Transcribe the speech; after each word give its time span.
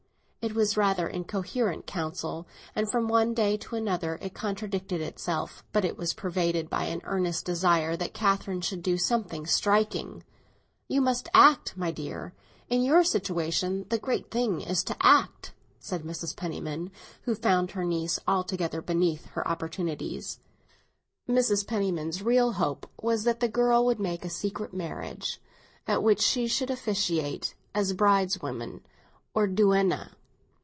It 0.43 0.55
was 0.55 0.75
rather 0.75 1.07
incoherent 1.07 1.85
counsel, 1.85 2.47
and 2.75 2.89
from 2.89 3.07
one 3.07 3.35
day 3.35 3.57
to 3.57 3.75
another 3.75 4.17
it 4.23 4.33
contradicted 4.33 4.99
itself; 4.99 5.63
but 5.71 5.85
it 5.85 5.99
was 5.99 6.15
pervaded 6.15 6.67
by 6.67 6.85
an 6.85 6.99
earnest 7.03 7.45
desire 7.45 7.95
that 7.97 8.15
Catherine 8.15 8.61
should 8.61 8.81
do 8.81 8.97
something 8.97 9.45
striking. 9.45 10.23
"You 10.87 10.99
must 10.99 11.29
act, 11.35 11.77
my 11.77 11.91
dear; 11.91 12.33
in 12.69 12.81
your 12.81 13.03
situation 13.03 13.85
the 13.89 13.99
great 13.99 14.31
thing 14.31 14.61
is 14.61 14.83
to 14.85 14.97
act," 15.01 15.53
said 15.77 16.01
Mrs. 16.01 16.35
Penniman, 16.35 16.89
who 17.25 17.35
found 17.35 17.71
her 17.71 17.85
niece 17.85 18.19
altogether 18.27 18.81
beneath 18.81 19.27
her 19.27 19.47
opportunities. 19.47 20.39
Mrs. 21.29 21.67
Penniman's 21.67 22.23
real 22.23 22.53
hope 22.53 22.89
was 22.99 23.25
that 23.25 23.41
the 23.41 23.47
girl 23.47 23.85
would 23.85 23.99
make 23.99 24.25
a 24.25 24.29
secret 24.31 24.73
marriage, 24.73 25.39
at 25.85 26.01
which 26.01 26.19
she 26.19 26.47
should 26.47 26.71
officiate 26.71 27.53
as 27.75 27.93
brideswoman 27.93 28.81
or 29.35 29.45
duenna. 29.45 30.13